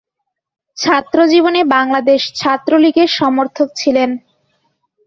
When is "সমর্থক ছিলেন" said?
3.19-4.09